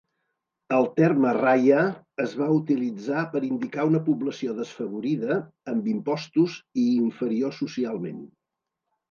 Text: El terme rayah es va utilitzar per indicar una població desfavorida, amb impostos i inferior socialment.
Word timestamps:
El 0.75 0.85
terme 0.99 1.33
rayah 1.37 1.83
es 2.23 2.33
va 2.39 2.47
utilitzar 2.55 3.25
per 3.35 3.41
indicar 3.49 3.85
una 3.91 4.01
població 4.09 4.57
desfavorida, 4.63 5.39
amb 5.75 5.91
impostos 5.93 6.57
i 6.87 6.89
inferior 6.97 7.57
socialment. 7.61 8.27